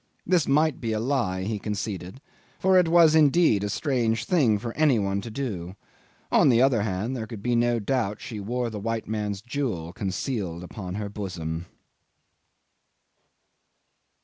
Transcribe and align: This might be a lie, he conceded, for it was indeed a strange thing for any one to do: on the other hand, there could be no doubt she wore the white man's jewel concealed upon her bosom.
This 0.25 0.47
might 0.47 0.81
be 0.81 0.93
a 0.93 0.99
lie, 0.99 1.43
he 1.43 1.59
conceded, 1.59 2.21
for 2.57 2.75
it 2.79 2.87
was 2.87 3.13
indeed 3.13 3.63
a 3.63 3.69
strange 3.69 4.25
thing 4.25 4.57
for 4.57 4.73
any 4.73 4.97
one 4.97 5.21
to 5.21 5.29
do: 5.29 5.75
on 6.31 6.49
the 6.49 6.59
other 6.59 6.81
hand, 6.81 7.15
there 7.15 7.27
could 7.27 7.43
be 7.43 7.55
no 7.55 7.77
doubt 7.77 8.19
she 8.19 8.39
wore 8.39 8.71
the 8.71 8.79
white 8.79 9.07
man's 9.07 9.43
jewel 9.43 9.93
concealed 9.93 10.63
upon 10.63 10.95
her 10.95 11.07
bosom. 11.07 11.67